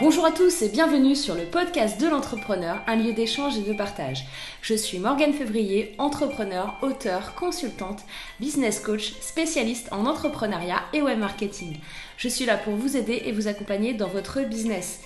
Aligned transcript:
Bonjour 0.00 0.26
à 0.26 0.32
tous 0.32 0.62
et 0.62 0.70
bienvenue 0.70 1.14
sur 1.14 1.36
le 1.36 1.44
podcast 1.44 2.00
de 2.00 2.08
l'entrepreneur, 2.08 2.82
un 2.88 2.96
lieu 2.96 3.12
d'échange 3.12 3.56
et 3.56 3.62
de 3.62 3.72
partage. 3.72 4.26
Je 4.60 4.74
suis 4.74 4.98
Morgane 4.98 5.32
Février, 5.32 5.94
entrepreneur, 5.98 6.76
auteur, 6.82 7.36
consultante, 7.36 8.00
business 8.40 8.80
coach, 8.80 9.12
spécialiste 9.20 9.86
en 9.92 10.06
entrepreneuriat 10.06 10.82
et 10.94 11.00
web 11.00 11.20
marketing. 11.20 11.76
Je 12.16 12.26
suis 12.26 12.44
là 12.44 12.56
pour 12.56 12.74
vous 12.74 12.96
aider 12.96 13.22
et 13.24 13.30
vous 13.30 13.46
accompagner 13.46 13.94
dans 13.94 14.08
votre 14.08 14.40
business. 14.40 14.98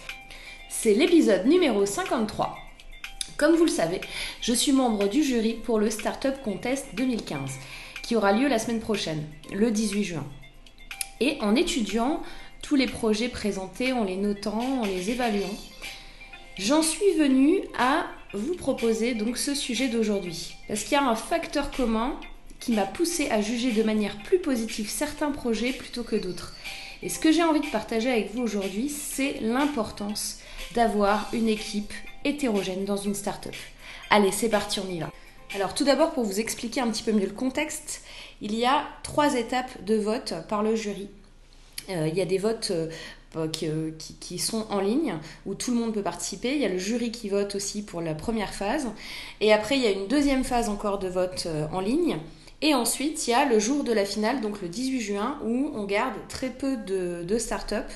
C'est 0.71 0.95
l'épisode 0.95 1.45
numéro 1.45 1.85
53. 1.85 2.57
Comme 3.37 3.57
vous 3.57 3.67
le 3.67 3.71
savez, 3.71 4.01
je 4.41 4.55
suis 4.55 4.73
membre 4.73 5.07
du 5.07 5.23
jury 5.23 5.53
pour 5.53 5.79
le 5.79 5.91
Startup 5.91 6.41
Contest 6.43 6.87
2015 6.95 7.51
qui 8.03 8.17
aura 8.17 8.33
lieu 8.33 8.49
la 8.49 8.59
semaine 8.59 8.81
prochaine, 8.81 9.23
le 9.53 9.71
18 9.71 10.05
juin. 10.05 10.27
Et 11.21 11.37
en 11.43 11.57
étudiant 11.57 12.23
tous 12.63 12.77
les 12.77 12.87
projets 12.87 13.29
présentés, 13.29 13.93
en 13.93 14.05
les 14.05 14.17
notant, 14.17 14.83
en 14.83 14.85
les 14.85 15.11
évaluant. 15.11 15.55
J'en 16.57 16.83
suis 16.83 17.15
venue 17.19 17.61
à 17.79 18.07
vous 18.35 18.55
proposer 18.55 19.15
donc 19.15 19.39
ce 19.39 19.55
sujet 19.55 19.89
d'aujourd'hui. 19.89 20.57
Parce 20.67 20.83
qu'il 20.83 20.93
y 20.93 20.97
a 20.97 21.09
un 21.09 21.15
facteur 21.15 21.71
commun 21.71 22.19
qui 22.61 22.73
m'a 22.73 22.85
poussé 22.85 23.31
à 23.31 23.41
juger 23.41 23.73
de 23.73 23.83
manière 23.83 24.17
plus 24.25 24.39
positive 24.39 24.91
certains 24.91 25.31
projets 25.31 25.73
plutôt 25.73 26.03
que 26.03 26.17
d'autres. 26.17 26.55
Et 27.03 27.09
ce 27.09 27.21
que 27.21 27.31
j'ai 27.31 27.45
envie 27.45 27.61
de 27.61 27.71
partager 27.71 28.11
avec 28.11 28.35
vous 28.35 28.43
aujourd'hui, 28.43 28.89
c'est 28.89 29.39
l'importance 29.41 30.39
d'avoir 30.75 31.29
une 31.33 31.49
équipe 31.49 31.93
hétérogène 32.25 32.85
dans 32.85 32.97
une 32.97 33.15
start-up. 33.15 33.55
Allez, 34.11 34.33
c'est 34.33 34.49
parti, 34.49 34.81
on 34.81 34.91
y 34.91 34.99
va. 34.99 35.11
Alors 35.55 35.75
tout 35.75 35.85
d'abord, 35.85 36.11
pour 36.11 36.25
vous 36.25 36.41
expliquer 36.41 36.81
un 36.81 36.91
petit 36.91 37.03
peu 37.03 37.13
mieux 37.13 37.27
le 37.27 37.33
contexte, 37.33 38.03
il 38.41 38.55
y 38.55 38.65
a 38.65 38.85
trois 39.03 39.37
étapes 39.37 39.83
de 39.85 39.97
vote 39.97 40.35
par 40.49 40.63
le 40.63 40.75
jury 40.75 41.09
il 41.89 42.15
y 42.15 42.21
a 42.21 42.25
des 42.25 42.39
votes 42.39 42.71
euh, 42.71 42.89
euh, 43.37 43.91
qui, 44.21 44.39
sont 44.39 44.67
en 44.71 44.81
ligne, 44.81 45.17
où 45.47 45.55
tout 45.55 45.73
le 45.73 45.79
monde 45.79 45.93
peut 45.93 46.03
participer. 46.03 46.55
Il 46.55 46.61
y 46.61 46.65
a 46.65 46.69
le 46.69 46.79
jury 46.79 47.11
qui 47.11 47.29
vote 47.29 47.55
aussi 47.55 47.83
pour 47.83 48.01
la 48.01 48.15
première 48.15 48.55
phase. 48.55 48.89
Et 49.41 49.53
après, 49.53 49.77
il 49.77 49.83
y 49.83 49.87
a 49.87 49.91
une 49.91 50.07
deuxième 50.07 50.45
phase 50.45 50.69
encore 50.69 50.99
de 50.99 51.09
vote 51.09 51.47
en 51.73 51.81
ligne. 51.81 52.19
Et 52.61 52.75
ensuite, 52.75 53.29
il 53.29 53.31
y 53.31 53.35
a 53.35 53.45
le 53.45 53.59
jour 53.61 53.85
de 53.85 53.93
la 53.93 54.05
finale, 54.05 54.41
donc 54.41 54.61
le 54.63 54.69
18 54.69 55.01
juin, 55.01 55.39
où 55.45 55.71
on 55.75 55.85
garde 55.85 56.15
très 56.29 56.51
peu 56.51 56.77
de, 56.77 57.23
de 57.23 57.39
start-up. 57.39 57.87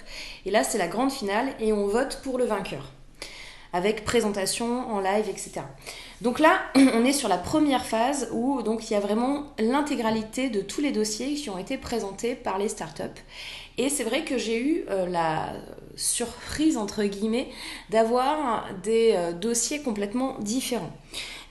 Et 0.46 0.50
là, 0.50 0.62
c'est 0.62 0.78
la 0.78 0.86
grande 0.86 1.10
finale 1.10 1.48
et 1.58 1.72
on 1.72 1.88
vote 1.88 2.20
pour 2.22 2.38
le 2.38 2.44
vainqueur 2.44 2.92
avec 3.72 4.04
présentation 4.04 4.92
en 4.92 5.00
live, 5.00 5.28
etc. 5.28 5.62
Donc 6.20 6.38
là, 6.38 6.60
on 6.74 7.04
est 7.04 7.12
sur 7.12 7.28
la 7.28 7.38
première 7.38 7.84
phase 7.84 8.28
où 8.32 8.62
donc 8.62 8.90
il 8.90 8.94
y 8.94 8.96
a 8.96 9.00
vraiment 9.00 9.44
l'intégralité 9.58 10.50
de 10.50 10.60
tous 10.60 10.80
les 10.80 10.92
dossiers 10.92 11.34
qui 11.34 11.50
ont 11.50 11.58
été 11.58 11.78
présentés 11.78 12.34
par 12.34 12.58
les 12.58 12.68
startups. 12.68 13.20
Et 13.78 13.88
c'est 13.88 14.04
vrai 14.04 14.24
que 14.24 14.36
j'ai 14.38 14.60
eu 14.60 14.84
euh, 14.90 15.06
la 15.06 15.54
surprise 15.96 16.76
entre 16.76 17.04
guillemets 17.04 17.48
d'avoir 17.90 18.66
des 18.82 19.12
euh, 19.14 19.32
dossiers 19.32 19.80
complètement 19.80 20.36
différents. 20.40 20.92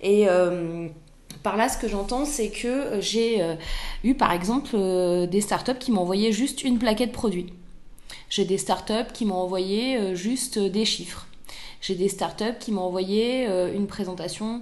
Et 0.02 0.30
euh, 0.30 0.88
par 1.42 1.58
là, 1.58 1.70
ce 1.70 1.78
que 1.78 1.88
j'entends, 1.88 2.26
c'est 2.26 2.50
que 2.50 3.00
j'ai 3.00 3.42
eu 4.04 4.14
par 4.14 4.32
exemple 4.32 4.78
des 5.28 5.42
startups 5.42 5.78
qui 5.80 5.92
m'ont 5.92 6.02
envoyé 6.02 6.32
juste 6.32 6.64
une 6.64 6.78
plaquette 6.78 7.12
produit. 7.12 7.54
J'ai 8.30 8.46
des 8.46 8.60
startups 8.60 9.12
qui 9.14 9.26
m'ont 9.26 9.36
envoyé 9.36 10.16
juste 10.16 10.60
des 10.60 10.86
chiffres. 10.86 11.28
J'ai 11.82 11.96
des 11.96 12.10
startups 12.10 12.60
qui 12.60 12.72
m'ont 12.72 12.84
envoyé 12.84 13.48
euh, 13.50 13.74
une 13.74 13.88
présentation 13.88 14.62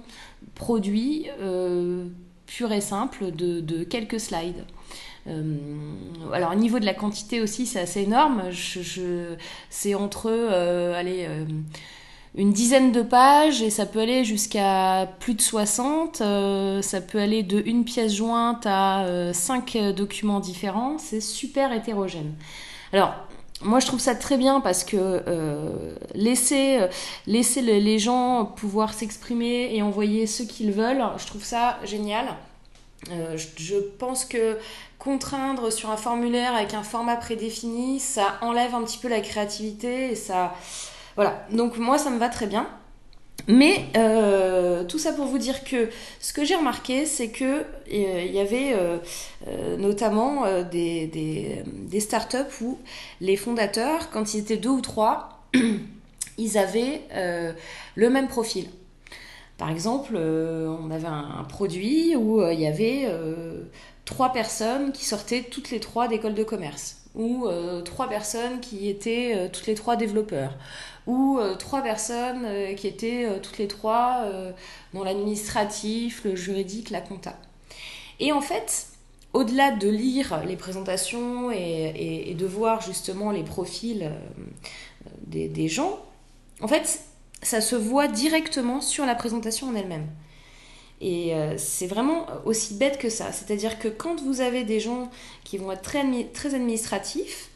produit 0.54 1.26
euh, 1.40 2.06
pure 2.46 2.72
et 2.72 2.80
simple 2.80 3.30
de, 3.30 3.84
quelques 3.84 4.18
slides. 4.18 4.64
Euh, 5.26 5.56
alors 6.32 6.52
au 6.52 6.54
niveau 6.54 6.78
de 6.78 6.86
la 6.86 6.94
quantité 6.94 7.42
aussi, 7.42 7.66
c'est 7.66 7.80
assez 7.80 8.00
énorme. 8.00 8.44
C'est 9.68 9.94
entre 9.94 10.30
allez, 10.30 11.28
une 12.34 12.52
dizaine 12.52 12.90
de 12.90 13.02
pages 13.02 13.60
et 13.60 13.68
ça 13.68 13.84
peut 13.84 14.00
aller 14.00 14.24
jusqu'à 14.24 15.06
plus 15.20 15.34
de 15.34 15.42
60. 15.42 16.16
ça 16.82 17.00
peut 17.02 17.18
aller 17.18 17.42
de 17.42 17.62
une 17.66 17.84
pièce 17.84 18.14
jointe 18.14 18.64
à 18.64 19.04
cinq 19.34 19.76
documents 19.94 20.40
différents. 20.40 20.96
C'est 20.96 21.20
super 21.20 21.70
hétérogène. 21.74 22.32
Alors 22.94 23.14
moi, 23.62 23.78
je 23.78 23.86
trouve 23.86 24.00
ça 24.00 24.14
très 24.14 24.38
bien 24.38 24.60
parce 24.60 24.84
que 24.84 24.96
euh, 24.96 25.70
laisser, 26.14 26.78
euh, 26.80 26.88
laisser 27.26 27.60
les 27.60 27.98
gens 27.98 28.46
pouvoir 28.46 28.94
s'exprimer 28.94 29.74
et 29.74 29.82
envoyer 29.82 30.26
ce 30.26 30.42
qu'ils 30.42 30.72
veulent, 30.72 31.04
je 31.18 31.26
trouve 31.26 31.44
ça 31.44 31.78
génial. 31.84 32.26
Euh, 33.10 33.36
je, 33.36 33.76
pense 33.98 34.24
que 34.24 34.58
contraindre 34.98 35.72
sur 35.72 35.90
un 35.90 35.96
formulaire 35.96 36.54
avec 36.54 36.74
un 36.74 36.82
format 36.82 37.16
prédéfini, 37.16 38.00
ça 38.00 38.38
enlève 38.40 38.74
un 38.74 38.82
petit 38.82 38.98
peu 38.98 39.08
la 39.08 39.20
créativité 39.20 40.12
et 40.12 40.14
ça. 40.14 40.54
Voilà. 41.16 41.46
Donc, 41.50 41.76
moi, 41.76 41.98
ça 41.98 42.10
me 42.10 42.18
va 42.18 42.28
très 42.28 42.46
bien. 42.46 42.66
Mais 43.50 43.86
euh, 43.96 44.84
tout 44.84 44.98
ça 44.98 45.12
pour 45.12 45.26
vous 45.26 45.38
dire 45.38 45.64
que 45.64 45.88
ce 46.20 46.32
que 46.32 46.44
j'ai 46.44 46.54
remarqué, 46.54 47.04
c'est 47.04 47.30
que 47.30 47.44
euh, 47.44 47.64
il 47.88 48.32
y 48.32 48.38
avait 48.38 48.74
euh, 48.74 49.76
notamment 49.76 50.44
des, 50.70 51.64
startups 51.98 52.60
où 52.60 52.78
les 53.20 53.36
fondateurs, 53.36 54.10
quand 54.10 54.34
ils 54.34 54.40
étaient 54.40 54.56
deux 54.56 54.70
ou 54.70 54.80
trois, 54.80 55.44
ils 56.38 56.58
avaient 56.58 57.02
le 57.96 58.10
même 58.10 58.28
profil. 58.28 58.66
Par 59.58 59.70
exemple, 59.70 60.16
on 60.16 60.90
avait 60.90 61.08
un, 61.08 61.44
produit 61.48 62.14
où 62.16 62.42
il 62.50 62.60
y 62.60 62.66
avait 62.66 63.08
trois 64.04 64.32
personnes 64.32 64.92
qui 64.92 65.04
sortaient 65.04 65.42
toutes 65.42 65.70
les 65.70 65.80
trois 65.80 66.08
d'école 66.08 66.34
de 66.34 66.44
commerce 66.44 66.99
ou 67.14 67.48
trois 67.84 68.08
personnes 68.08 68.60
qui 68.60 68.88
étaient 68.88 69.50
toutes 69.52 69.66
les 69.66 69.74
trois 69.74 69.96
développeurs, 69.96 70.52
ou 71.06 71.38
euh, 71.38 71.56
trois 71.56 71.82
personnes 71.82 72.44
euh, 72.44 72.74
qui 72.74 72.86
étaient 72.86 73.24
euh, 73.24 73.38
toutes 73.40 73.58
les 73.58 73.68
trois 73.68 74.26
dans 74.94 75.04
l'administratif, 75.04 76.24
le 76.24 76.36
juridique, 76.36 76.90
la 76.90 77.00
compta. 77.00 77.36
Et 78.18 78.32
en 78.32 78.40
fait, 78.40 78.86
au-delà 79.32 79.72
de 79.72 79.88
lire 79.88 80.42
les 80.46 80.56
présentations 80.56 81.50
et, 81.50 82.34
de 82.38 82.46
voir 82.46 82.80
justement 82.80 83.30
les 83.30 83.42
profils 83.42 84.10
des, 85.26 85.48
des, 85.48 85.68
gens, 85.68 85.98
en 86.60 86.68
fait, 86.68 87.00
ça 87.42 87.60
se 87.60 87.76
voit 87.76 88.08
directement 88.08 88.80
sur 88.80 89.06
la 89.06 89.14
présentation 89.14 89.68
en 89.68 89.74
elle-même. 89.74 90.06
Et 91.00 91.32
c'est 91.56 91.86
vraiment 91.86 92.26
aussi 92.44 92.74
bête 92.74 92.98
que 92.98 93.08
ça. 93.08 93.32
C'est-à-dire 93.32 93.78
que 93.78 93.88
quand 93.88 94.20
vous 94.20 94.42
avez 94.42 94.64
des 94.64 94.80
gens 94.80 95.10
qui 95.44 95.56
vont 95.56 95.72
être 95.72 95.80
très, 95.80 96.04
très 96.34 96.54
administratifs, 96.54 97.48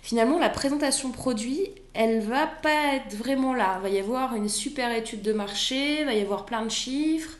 finalement, 0.00 0.38
la 0.38 0.48
présentation 0.48 1.10
produit, 1.10 1.68
elle 1.92 2.20
va 2.20 2.46
pas 2.46 2.94
être 2.94 3.14
vraiment 3.14 3.52
là. 3.52 3.76
Il 3.78 3.82
va 3.82 3.88
y 3.90 3.98
avoir 3.98 4.34
une 4.34 4.48
super 4.48 4.94
étude 4.94 5.20
de 5.20 5.32
marché, 5.32 6.00
il 6.00 6.06
va 6.06 6.14
y 6.14 6.22
avoir 6.22 6.46
plein 6.46 6.64
de 6.64 6.70
chiffres. 6.70 7.36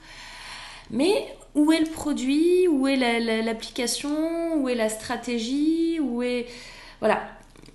Mais 0.91 1.27
où 1.55 1.73
est 1.73 1.81
le 1.81 1.87
produit? 1.91 2.69
Où 2.69 2.87
est 2.87 2.97
l'application? 3.43 4.57
Où 4.57 4.69
est 4.69 4.75
la 4.75 4.89
stratégie? 4.89 6.01
Où 6.01 6.23
est... 6.23 6.47
Voilà. 7.01 7.23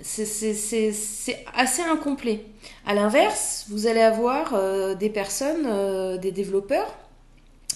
C'est 0.02 1.46
assez 1.56 1.81
incomplet. 1.81 2.46
À 2.86 2.94
l'inverse, 2.94 3.66
vous 3.69 3.88
allez 3.88 4.02
avoir 4.02 4.53
euh, 4.56 4.96
des 4.96 5.09
personnes, 5.09 5.66
euh, 5.68 6.18
des 6.18 6.31
développeurs, 6.31 6.92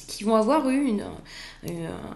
qui 0.08 0.24
vont 0.24 0.36
avoir 0.36 0.70
eu 0.70 0.86
une, 0.86 1.04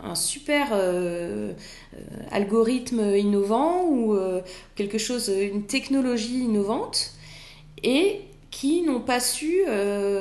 un 0.03 0.15
super 0.15 0.69
euh, 0.73 1.53
euh, 1.93 1.99
algorithme 2.31 3.15
innovant 3.15 3.83
ou 3.83 4.13
euh, 4.13 4.41
quelque 4.75 4.97
chose, 4.97 5.29
une 5.29 5.63
technologie 5.63 6.39
innovante 6.39 7.11
et 7.83 8.21
qui 8.51 8.81
n'ont 8.81 8.99
pas 8.99 9.19
su 9.19 9.61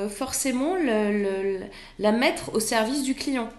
forcément 0.09 0.75
la 1.97 2.11
mettre 2.11 2.53
au 2.53 2.59
service 2.59 3.03
du 3.03 3.15
client. 3.15 3.49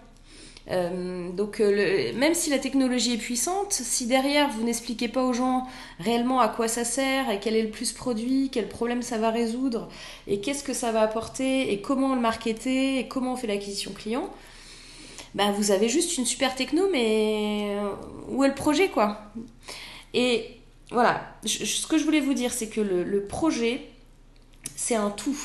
Donc 1.33 1.59
même 1.59 2.33
si 2.33 2.49
la 2.49 2.59
technologie 2.59 3.13
est 3.13 3.17
puissante, 3.17 3.73
si 3.73 4.05
derrière 4.05 4.49
vous 4.49 4.63
n'expliquez 4.63 5.07
pas 5.07 5.23
aux 5.23 5.33
gens 5.33 5.67
réellement 5.99 6.39
à 6.39 6.47
quoi 6.47 6.67
ça 6.67 6.85
sert 6.85 7.29
et 7.29 7.39
quel 7.39 7.55
est 7.55 7.63
le 7.63 7.69
plus 7.69 7.91
produit, 7.91 8.49
quel 8.51 8.69
problème 8.69 9.01
ça 9.01 9.17
va 9.17 9.31
résoudre 9.31 9.89
et 10.27 10.39
qu'est-ce 10.39 10.63
que 10.63 10.73
ça 10.73 10.91
va 10.91 11.01
apporter 11.01 11.73
et 11.73 11.81
comment 11.81 12.15
le 12.15 12.21
marketer 12.21 12.99
et 12.99 13.07
comment 13.07 13.33
on 13.33 13.35
fait 13.35 13.47
l'acquisition 13.47 13.91
client, 13.91 14.29
bah, 15.33 15.51
vous 15.51 15.71
avez 15.71 15.87
juste 15.87 16.17
une 16.17 16.25
super 16.25 16.55
techno, 16.55 16.89
mais 16.91 17.77
euh, 17.77 17.89
où 18.29 18.43
est 18.43 18.49
le 18.49 18.55
projet, 18.55 18.89
quoi? 18.89 19.21
Et 20.13 20.57
voilà, 20.91 21.21
ce 21.45 21.87
que 21.87 21.97
je 21.97 22.03
voulais 22.03 22.19
vous 22.19 22.33
dire, 22.33 22.51
c'est 22.51 22.67
que 22.67 22.81
le, 22.81 23.25
projet, 23.25 23.81
c'est 24.75 24.95
un 24.95 25.09
tout. 25.09 25.37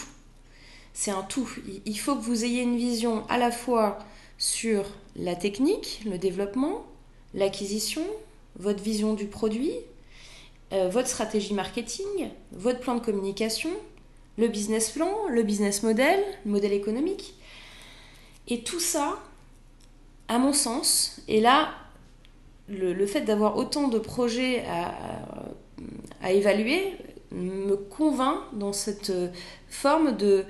C'est 0.92 1.12
un 1.12 1.22
tout. 1.22 1.48
Il 1.84 1.98
faut 1.98 2.16
que 2.16 2.22
vous 2.22 2.44
ayez 2.44 2.62
une 2.62 2.76
vision 2.76 3.24
à 3.28 3.38
la 3.38 3.52
fois 3.52 3.98
sur 4.38 4.84
la 5.16 5.34
technique, 5.34 6.02
le 6.04 6.18
développement, 6.18 6.86
l'acquisition, 7.34 8.04
votre 8.58 8.82
vision 8.82 9.14
du 9.14 9.26
produit, 9.26 9.72
euh, 10.72 10.88
votre 10.88 11.08
stratégie 11.08 11.54
marketing, 11.54 12.30
votre 12.52 12.80
plan 12.80 12.96
de 12.96 13.00
communication, 13.00 13.70
le 14.38 14.48
business 14.48 14.90
plan, 14.90 15.10
le 15.28 15.42
business 15.42 15.82
model, 15.82 16.20
le 16.44 16.50
modèle 16.50 16.72
économique. 16.72 17.34
Et 18.48 18.62
tout 18.62 18.80
ça, 18.80 19.18
à 20.28 20.38
mon 20.38 20.52
sens, 20.52 21.20
et 21.28 21.40
là, 21.40 21.70
le, 22.68 23.06
fait 23.06 23.22
d'avoir 23.22 23.56
autant 23.56 23.88
de 23.88 23.98
projets 23.98 24.64
à, 26.22 26.32
évaluer, 26.32 26.94
me 27.30 27.76
convainc 27.76 28.38
dans 28.52 28.72
cette 28.72 29.12
forme 29.68 30.16
de 30.16 30.44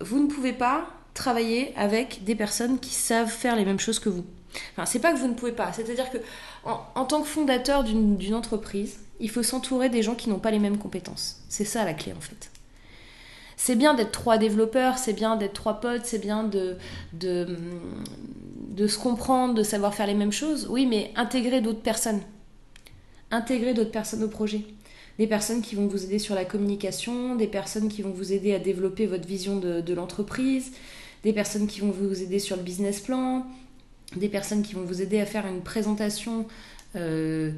vous 0.00 0.18
ne 0.20 0.26
pouvez 0.28 0.52
pas 0.52 0.88
travailler 1.14 1.72
avec 1.76 2.24
des 2.24 2.34
personnes 2.34 2.78
qui 2.78 2.90
savent 2.90 3.30
faire 3.30 3.56
les 3.56 3.64
mêmes 3.64 3.80
choses 3.80 3.98
que 3.98 4.08
vous. 4.08 4.24
Enfin, 4.72 4.86
c'est 4.86 4.98
pas 4.98 5.12
que 5.12 5.18
vous 5.18 5.28
ne 5.28 5.34
pouvez 5.34 5.52
pas, 5.52 5.72
c'est-à-dire 5.72 6.10
que 6.10 6.18
en, 6.64 7.04
tant 7.04 7.22
que 7.22 7.28
fondateur 7.28 7.84
d'une 7.84 8.34
entreprise, 8.34 8.98
il 9.20 9.30
faut 9.30 9.42
s'entourer 9.42 9.88
des 9.88 10.02
gens 10.02 10.14
qui 10.14 10.28
n'ont 10.28 10.38
pas 10.38 10.50
les 10.50 10.58
mêmes 10.58 10.78
compétences. 10.78 11.42
C'est 11.48 11.64
ça 11.64 11.84
la 11.84 11.94
clé 11.94 12.12
en 12.12 12.20
fait. 12.20 12.50
C'est 13.56 13.76
bien 13.76 13.94
d'être 13.94 14.12
trois 14.12 14.38
développeurs, 14.38 14.98
c'est 14.98 15.12
bien 15.12 15.36
d'être 15.36 15.52
trois 15.52 15.80
potes, 15.80 16.04
c'est 16.04 16.18
bien 16.18 16.44
de, 16.44 16.76
de, 17.12 17.56
de 18.70 18.86
se 18.86 18.98
comprendre, 18.98 19.54
de 19.54 19.62
savoir 19.62 19.94
faire 19.94 20.06
les 20.06 20.14
mêmes 20.14 20.32
choses. 20.32 20.66
Oui, 20.68 20.86
mais 20.86 21.12
intégrer 21.16 21.60
d'autres 21.60 21.80
personnes. 21.82 22.20
Intégrer 23.30 23.72
d'autres 23.72 23.92
personnes 23.92 24.22
au 24.22 24.28
projet. 24.28 24.64
Des 25.18 25.28
personnes 25.28 25.62
qui 25.62 25.76
vont 25.76 25.86
vous 25.86 26.04
aider 26.04 26.18
sur 26.18 26.34
la 26.34 26.44
communication, 26.44 27.36
des 27.36 27.46
personnes 27.46 27.88
qui 27.88 28.02
vont 28.02 28.10
vous 28.10 28.32
aider 28.32 28.52
à 28.52 28.58
développer 28.58 29.06
votre 29.06 29.26
vision 29.26 29.58
de, 29.58 29.94
l'entreprise, 29.94 30.72
des 31.22 31.32
personnes 31.32 31.68
qui 31.68 31.80
vont 31.80 31.90
vous 31.90 32.22
aider 32.22 32.40
sur 32.40 32.56
le 32.56 32.62
business 32.62 33.00
plan, 33.00 33.46
des 34.16 34.28
personnes 34.28 34.62
qui 34.62 34.74
vont 34.74 34.82
vous 34.82 35.02
aider 35.02 35.20
à 35.20 35.26
faire 35.26 35.46
une 35.46 35.62
présentation 35.62 36.46
euh, 36.96 37.52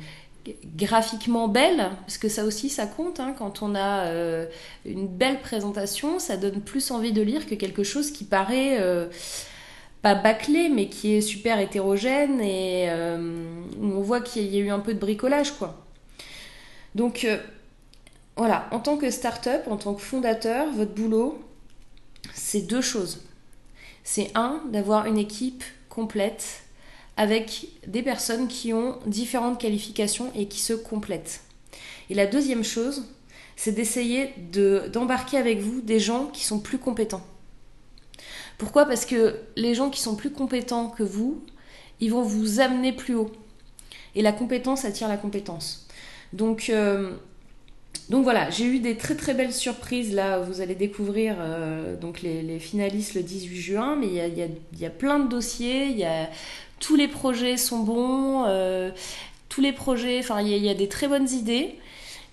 graphiquement 0.76 1.49
belle, 1.49 1.91
parce 2.00 2.19
que 2.19 2.29
ça 2.29 2.44
aussi 2.44 2.69
ça 2.69 2.87
compte, 2.87 3.20
hein. 3.20 3.35
quand 3.37 3.62
on 3.62 3.75
a 3.75 4.06
euh, 4.06 4.47
une 4.85 5.08
belle 5.08 5.41
présentation, 5.41 6.19
ça 6.19 6.37
donne 6.37 6.61
plus 6.61 6.91
envie 6.91 7.12
de 7.12 7.23
lire 7.23 7.47
que 7.47 7.55
quelque 7.55 7.82
chose 7.82 8.11
qui 8.11 8.25
paraît 8.25 8.79
euh, 8.81 9.06
pas 10.03 10.14
bâclé, 10.14 10.69
mais 10.69 10.88
qui 10.88 11.14
est 11.14 11.20
super 11.23 11.58
hétérogène 11.58 12.41
et 12.43 12.88
où 13.81 13.87
on 13.87 14.03
voit 14.03 14.20
qu'il 14.20 14.55
y 14.55 14.58
a 14.58 14.61
eu 14.61 14.70
un 14.70 14.79
peu 14.79 14.93
de 14.93 15.00
bricolage 15.00 15.53
quoi. 15.53 15.86
Donc 16.96 17.26
voilà, 18.37 18.69
en 18.72 18.81
tant 18.81 18.96
que 18.96 19.10
start-up, 19.10 19.69
en 19.69 19.76
tant 19.76 19.93
que 19.93 20.00
fondateur, 20.00 20.72
votre 20.72 20.94
boulot, 20.94 21.38
c'est 22.32 22.62
deux 22.62 22.81
choses. 22.81 23.22
C'est 24.02 24.31
un, 24.34 24.62
d'avoir 24.72 25.06
une 25.06 25.19
équipe 25.19 25.62
complète 25.90 26.62
avec 27.19 27.69
des 27.87 28.02
personnes 28.02 28.48
qui 28.48 28.72
ont 28.72 28.98
différentes 29.04 29.60
qualifications 29.60 30.32
et 30.34 30.48
qui 30.48 30.58
se 30.58 30.72
complètent. 30.72 31.43
Et 32.08 32.14
la 32.14 32.26
deuxième 32.26 32.64
chose, 32.64 33.04
c'est 33.56 33.72
d'essayer 33.72 34.32
d'embarquer 34.90 35.37
avec 35.37 35.60
vous 35.60 35.82
des 35.82 36.00
gens 36.00 36.26
qui 36.26 36.44
sont 36.44 36.60
plus 36.60 36.78
compétents. 36.78 37.25
Pourquoi? 38.56 38.87
Parce 38.87 39.04
que 39.04 39.38
les 39.56 39.75
gens 39.75 39.90
qui 39.90 40.00
sont 40.00 40.16
plus 40.16 40.31
compétents 40.31 40.88
que 40.88 41.02
vous, 41.02 41.43
ils 42.00 42.10
vont 42.10 42.22
vous 42.22 42.60
amener 42.60 42.93
plus 42.93 43.14
haut. 43.14 43.31
Et 44.14 44.22
la 44.22 44.32
compétence 44.32 44.87
attire 44.87 45.08
la 45.08 45.19
compétence. 45.19 45.86
Donc, 46.37 46.69
euh, 46.69 47.12
donc 48.11 48.25
voilà, 48.25 48.50
j'ai 48.50 48.67
eu 48.67 48.79
des 48.79 48.97
très 48.97 49.15
très 49.15 49.33
belles 49.33 49.55
surprises. 49.55 50.15
Là, 50.15 50.38
vous 50.38 50.61
allez 50.61 50.75
découvrir 50.75 51.37
euh, 51.38 51.97
donc 51.97 52.21
les, 52.21 52.59
finalistes 52.59 53.15
le 53.15 53.23
18 53.23 53.56
juin, 53.56 53.97
mais 53.97 54.06
il 54.06 54.15
y 54.15 54.21
a, 54.21 54.29
y 54.79 54.87
a, 54.87 54.91
plein 54.91 55.19
de 55.19 55.29
dossiers, 55.29 55.87
y 55.88 56.05
a 56.05 56.29
tous 56.79 56.94
les 56.94 57.09
projets 57.09 57.56
sont 57.56 57.81
bons, 57.81 58.44
euh, 58.47 58.91
tous 59.49 59.62
les 59.62 59.73
projets, 59.73 60.19
enfin 60.19 60.43
il 60.43 60.49
y, 60.49 60.69
a 60.69 60.75
des 60.75 60.88
très 60.88 61.09
bonnes 61.09 61.31
idées, 61.31 61.75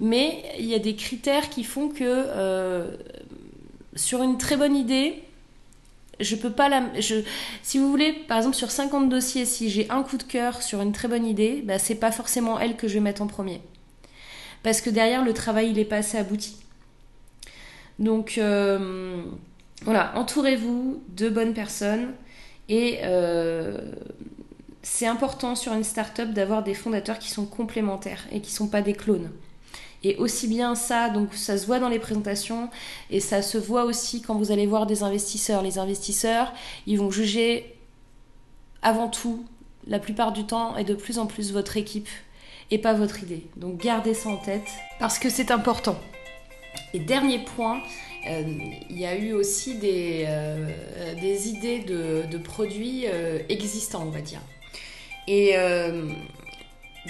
mais 0.02 0.44
il 0.60 0.66
y 0.66 0.76
a 0.76 0.80
des 0.80 0.96
critères 0.96 1.50
qui 1.50 1.64
font 1.64 1.88
que 1.88 2.26
sur 3.96 4.22
une 4.22 4.38
très 4.38 4.58
bonne 4.58 4.76
idée, 4.76 5.24
je 6.20 6.36
peux 6.36 6.52
pas 6.52 6.70
la. 6.70 6.84
Je, 7.00 7.16
si 7.62 7.80
vous 7.80 7.90
voulez, 7.90 8.14
par 8.14 8.38
exemple 8.38 8.56
sur 8.56 8.72
50 8.72 9.10
dossiers, 9.10 9.46
si 9.46 9.70
j'ai 9.70 9.90
un 9.90 10.04
coup 10.04 10.18
de 10.18 10.24
cœur 10.24 10.62
sur 10.62 10.82
une 10.82 10.92
très 10.92 11.08
bonne 11.08 11.26
idée, 11.26 11.62
bah, 11.64 11.80
c'est 11.80 11.96
pas 11.96 12.12
forcément 12.12 12.60
elle 12.60 12.76
que 12.76 12.88
je 12.88 12.96
vais 12.96 13.00
mettre 13.00 13.22
en 13.22 13.28
premier. 13.28 13.62
Parce 14.64 14.82
que 14.82 14.90
derrière, 14.90 15.24
le 15.24 15.34
travail, 15.34 15.70
il 15.70 15.80
est 15.80 15.86
pas 15.86 15.98
assez 15.98 16.18
abouti. 16.18 16.58
Donc 18.00 18.38
euh, 18.38 19.24
voilà, 19.84 20.14
entourez-vous 20.16 21.04
de 21.10 21.30
bonnes 21.30 21.54
personnes 21.54 22.14
et 22.70 23.00
c'est 24.84 25.08
important 25.08 25.56
sur 25.56 25.74
une 25.74 25.84
start-up 25.84 26.32
d'avoir 26.32 26.62
des 26.62 26.74
fondateurs 26.74 27.18
qui 27.18 27.30
sont 27.30 27.46
complémentaires 27.46 28.26
et 28.32 28.42
qui 28.42 28.52
sont 28.52 28.68
pas 28.68 28.82
des 28.82 28.94
clones. 28.94 29.32
Et 30.04 30.18
aussi 30.18 30.50
bien 30.50 30.76
ça, 30.76 31.10
donc 31.10 31.34
ça 31.34 31.58
se 31.58 31.66
voit 31.66 31.80
dans 31.80 31.88
les 31.88 32.00
présentations 32.00 32.70
et 33.10 33.22
ça 33.22 33.42
se 33.42 33.58
voit 33.58 33.86
aussi 33.86 34.22
quand 34.22 34.36
vous 34.36 34.52
allez 34.52 34.68
voir 34.68 34.86
des 34.86 35.02
investisseurs. 35.02 35.62
Les 35.62 35.80
investisseurs, 35.80 36.54
ils 36.86 37.00
vont 37.00 37.10
juger 37.10 37.78
avant 38.82 39.08
tout, 39.08 39.46
la 39.88 40.00
plupart 40.00 40.34
du 40.34 40.46
temps 40.46 40.76
et 40.76 40.84
de 40.84 40.94
plus 40.94 41.20
en 41.20 41.26
plus 41.26 41.54
votre 41.54 41.78
équipe 41.78 42.10
et 42.72 42.78
pas 42.78 42.94
votre 42.94 43.24
idée. 43.24 43.46
Donc 43.58 43.78
gardez 43.78 44.14
ça 44.14 44.30
en 44.30 44.38
tête 44.38 44.68
parce 45.00 45.20
que 45.20 45.30
c'est 45.30 45.52
important. 45.52 46.00
Et 46.94 47.00
dernier 47.00 47.40
point, 47.40 47.82
euh, 48.28 48.44
il 48.90 48.98
y 48.98 49.06
a 49.06 49.16
eu 49.18 49.34
aussi 49.34 49.76
des, 49.76 50.26
euh, 50.28 50.70
des 51.20 51.50
idées 51.50 51.80
de, 51.80 52.38
produits 52.38 53.06
euh, 53.08 53.40
existants, 53.50 54.04
on 54.04 54.12
va 54.12 54.22
dire. 54.22 54.42
Et 55.28 55.56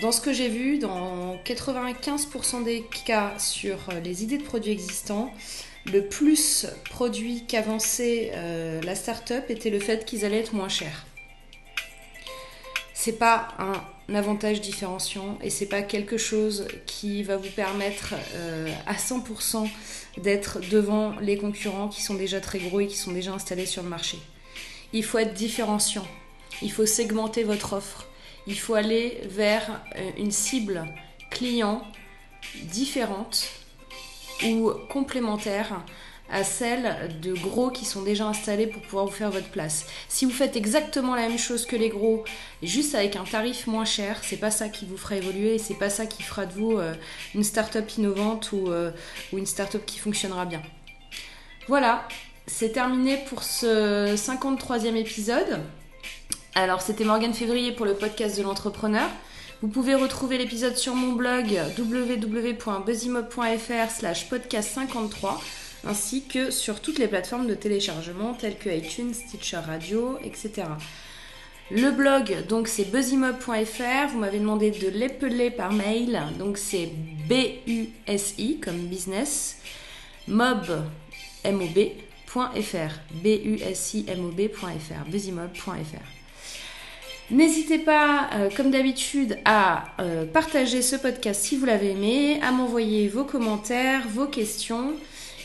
dans 0.01 0.11
ce 0.11 0.21
que 0.21 0.33
j'ai 0.33 0.49
vu, 0.49 0.79
dans 0.79 1.35
95% 1.45 2.63
des 2.63 2.83
cas 3.05 3.33
sur 3.37 3.77
les 4.03 4.23
idées 4.23 4.37
de 4.37 4.43
produits 4.43 4.71
existants, 4.71 5.31
le 5.91 6.05
plus 6.05 6.67
produit 6.89 7.45
qu'avançait 7.47 8.31
la 8.83 8.95
start-up 8.95 9.49
était 9.49 9.71
le 9.71 9.79
fait 9.79 10.05
qu'ils 10.05 10.25
allaient 10.25 10.41
être 10.41 10.53
moins 10.53 10.69
chers. 10.69 11.07
C'est 12.93 13.17
pas 13.17 13.47
un 13.57 13.73
avantage 14.09 14.61
différenciant 14.61 15.37
et 15.41 15.49
c'est 15.49 15.67
pas 15.67 15.81
quelque 15.81 16.17
chose 16.17 16.67
qui 16.85 17.23
va 17.23 17.37
vous 17.37 17.49
permettre 17.49 18.13
à 18.85 18.93
100% 18.93 19.69
d'être 20.17 20.59
devant 20.69 21.17
les 21.19 21.37
concurrents 21.37 21.87
qui 21.87 22.01
sont 22.01 22.15
déjà 22.15 22.39
très 22.39 22.59
gros 22.59 22.79
et 22.81 22.87
qui 22.87 22.97
sont 22.97 23.11
déjà 23.11 23.33
installés 23.33 23.65
sur 23.65 23.83
le 23.83 23.89
marché. 23.89 24.17
Il 24.93 25.03
faut 25.03 25.17
être 25.17 25.33
différenciant. 25.33 26.05
Il 26.61 26.71
faut 26.71 26.85
segmenter 26.85 27.43
votre 27.43 27.73
offre. 27.73 28.07
Il 28.45 28.59
faut 28.59 28.75
aller 28.75 29.21
vers 29.25 29.81
euh, 29.95 30.11
une 30.17 30.31
cible 30.31 30.85
client 31.31 31.83
différente 32.63 33.47
ou 34.45 34.71
complémentaire 34.89 35.83
à 36.33 36.43
celle 36.43 36.97
de 37.21 37.31
gros 37.33 37.69
qui 37.69 37.85
sont 37.85 38.01
déjà 38.01 38.25
installés 38.25 38.65
pour 38.65 38.81
pouvoir 38.81 39.05
vous 39.05 39.11
faire 39.11 39.29
votre 39.29 39.49
place. 39.49 39.85
Si 40.09 40.25
vous 40.25 40.31
faites 40.31 40.55
exactement 40.55 41.13
la 41.15 41.29
même 41.29 41.37
chose 41.37 41.67
que 41.67 41.75
les 41.75 41.89
gros, 41.89 42.23
juste 42.63 42.95
avec 42.95 43.15
un 43.15 43.23
tarif 43.23 43.67
moins 43.67 43.85
cher, 43.85 44.19
c'est 44.23 44.37
pas 44.37 44.49
ça 44.49 44.67
qui 44.67 44.85
vous 44.85 44.97
fera 44.97 45.15
évoluer 45.15 45.53
et 45.55 45.59
c'est 45.59 45.75
pas 45.75 45.91
ça 45.91 46.07
qui 46.07 46.23
fera 46.23 46.47
de 46.47 46.53
vous 46.53 46.79
euh, 46.79 46.95
une 47.35 47.43
start-up 47.43 47.87
innovante 47.97 48.51
ou, 48.51 48.71
euh, 48.71 48.89
ou 49.31 49.37
une 49.37 49.45
start-up 49.45 49.85
qui 49.85 49.99
fonctionnera 49.99 50.45
bien. 50.45 50.63
Voilà, 51.67 52.07
c'est 52.47 52.71
terminé 52.71 53.19
pour 53.29 53.43
ce 53.43 54.15
53e 54.15 54.95
épisode. 54.95 55.59
Alors, 56.55 56.81
c'était 56.81 57.03
Morgane 57.03 57.35
Février 57.35 57.73
pour 57.73 57.85
le 57.85 57.93
podcast 57.93 58.35
de 58.37 58.43
l'entrepreneur. 58.43 59.07
Vous 59.61 59.67
pouvez 59.67 59.93
retrouver 59.93 60.39
l'épisode 60.39 60.77
sur 60.77 60.95
mon 60.95 61.13
blog 61.13 61.59
www.buzzimob.fr 61.77 63.91
slash 63.91 64.29
podcast 64.29 64.71
53 64.73 65.39
ainsi 65.85 66.23
que 66.23 66.51
sur 66.51 66.79
toutes 66.79 66.99
les 66.99 67.07
plateformes 67.07 67.47
de 67.47 67.55
téléchargement 67.55 68.33
telles 68.33 68.57
que 68.57 68.69
iTunes, 68.69 69.13
Stitcher 69.13 69.57
Radio, 69.57 70.17
etc. 70.23 70.67
Le 71.71 71.91
blog, 71.91 72.45
donc 72.47 72.67
c'est 72.67 72.85
buzzimob.fr. 72.85 74.07
Vous 74.11 74.19
m'avez 74.19 74.39
demandé 74.39 74.71
de 74.71 74.89
l'épeler 74.89 75.49
par 75.49 75.71
mail. 75.71 76.21
Donc 76.37 76.57
c'est 76.57 76.89
B-U-S-I 77.27 78.59
comme 78.59 78.77
business, 78.87 79.57
mob, 80.27 80.83
M-O-B.fr. 81.43 82.99
B-U-S-I-M-O-B.fr. 83.23 85.09
buzzimob.fr. 85.09 86.23
N'hésitez 87.31 87.79
pas, 87.79 88.29
euh, 88.33 88.49
comme 88.55 88.69
d'habitude, 88.69 89.39
à 89.45 89.85
euh, 89.99 90.25
partager 90.25 90.81
ce 90.81 90.97
podcast 90.97 91.41
si 91.41 91.55
vous 91.55 91.65
l'avez 91.65 91.91
aimé, 91.91 92.39
à 92.43 92.51
m'envoyer 92.51 93.07
vos 93.07 93.23
commentaires, 93.23 94.07
vos 94.09 94.27
questions. 94.27 94.93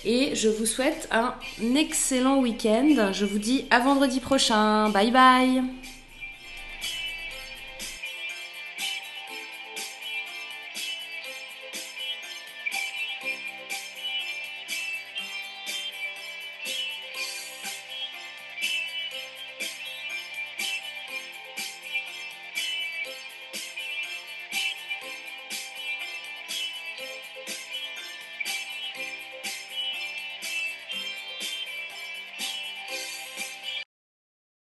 Et 0.05 0.35
je 0.35 0.49
vous 0.49 0.67
souhaite 0.67 1.09
un 1.11 1.35
excellent 1.77 2.41
week-end. 2.41 3.11
Je 3.13 3.25
vous 3.25 3.39
dis 3.39 3.67
à 3.71 3.81
vendredi 3.81 4.21
prochain. 4.21 4.91
Bye 4.91 5.11
bye 5.11 5.63